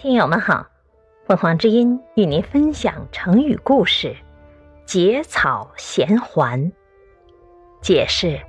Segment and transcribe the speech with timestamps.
[0.00, 0.64] 听友们好，
[1.26, 4.14] 凤凰之音与您分享成语故事
[4.86, 6.70] “结草衔环”。
[7.82, 8.40] 解释：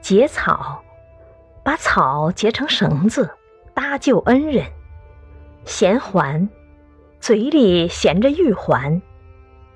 [0.00, 0.82] 结草，
[1.62, 3.30] 把草结成绳子，
[3.74, 4.64] 搭救恩人；
[5.66, 6.48] 衔环，
[7.20, 9.02] 嘴里衔着玉环，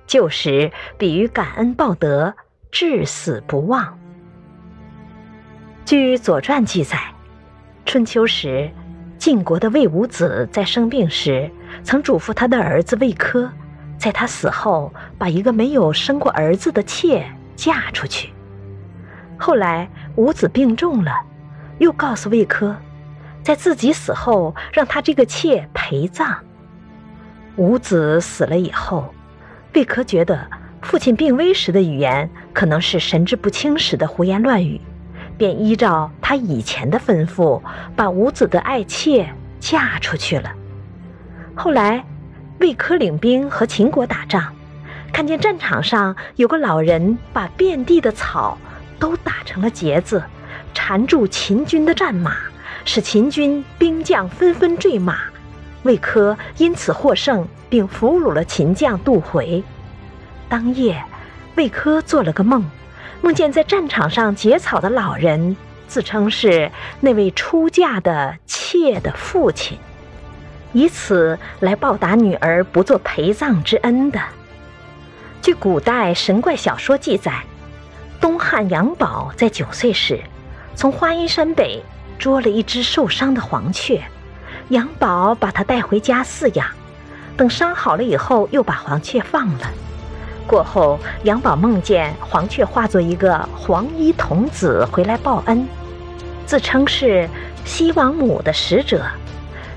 [0.06, 2.34] 旧时比喻感恩报德，
[2.70, 3.98] 至死不忘。
[5.84, 6.98] 据《左传》记载，
[7.84, 8.70] 春秋时。
[9.22, 11.48] 晋国的魏武子在生病时，
[11.84, 13.48] 曾嘱咐他的儿子魏科，
[13.96, 18.30] 在他死后把一个没有生过儿子的妾嫁出去。
[19.38, 21.12] 后来武子病重了，
[21.78, 22.74] 又告诉魏科，
[23.44, 26.36] 在自己死后让他这个妾陪葬。
[27.54, 29.14] 武子死了以后，
[29.74, 30.36] 魏科觉得
[30.80, 34.80] 父亲病危时的语言可能是神志不清时的胡言乱语。
[35.42, 37.60] 便依照他以前的吩咐，
[37.96, 39.28] 把伍子的爱妾
[39.58, 40.52] 嫁出去了。
[41.52, 42.04] 后来，
[42.60, 44.54] 魏科领兵和秦国打仗，
[45.12, 48.56] 看见战场上有个老人把遍地的草
[49.00, 50.22] 都打成了结子，
[50.72, 52.36] 缠住秦军的战马，
[52.84, 55.22] 使秦军兵将纷纷坠马。
[55.82, 59.60] 魏科因此获胜，并俘虏了秦将杜回。
[60.48, 61.02] 当夜，
[61.56, 62.64] 魏科做了个梦。
[63.22, 65.56] 梦见在战场上结草的老人，
[65.86, 66.70] 自称是
[67.00, 69.78] 那位出嫁的妾的父亲，
[70.72, 74.20] 以此来报答女儿不做陪葬之恩的。
[75.40, 77.44] 据古代神怪小说记载，
[78.20, 80.20] 东汉杨宝在九岁时，
[80.74, 81.80] 从花阴山北
[82.18, 84.02] 捉了一只受伤的黄雀，
[84.70, 86.66] 杨宝把它带回家饲养，
[87.36, 89.70] 等伤好了以后，又把黄雀放了。
[90.42, 95.66] 过后，杨宝梦见黄雀化作一个黄衣童子回来报恩，
[96.46, 97.28] 自称是
[97.64, 99.04] 西王母的使者，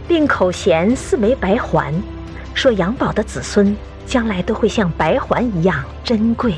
[0.07, 1.94] 并口衔四枚白环，
[2.53, 6.56] 说杨宝的子孙将来都会像白环一样珍贵。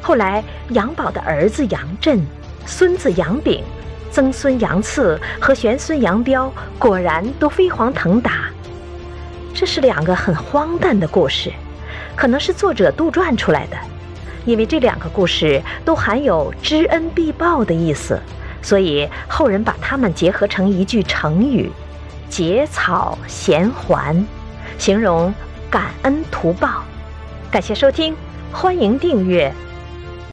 [0.00, 2.20] 后来，杨宝的儿子杨震、
[2.66, 3.62] 孙子杨炳、
[4.10, 8.50] 曾孙杨次和玄孙杨彪果然都飞黄腾达。
[9.54, 11.52] 这是两个很荒诞的故事。
[12.16, 13.76] 可能是作者杜撰出来的，
[14.44, 18.20] 因为这两个故事都含有知恩必报的意思，
[18.60, 21.70] 所以后人把它们结合成一句成语
[22.28, 24.24] “结草衔环”，
[24.78, 25.32] 形容
[25.70, 26.82] 感恩图报。
[27.50, 28.14] 感谢收听，
[28.52, 29.52] 欢迎订阅。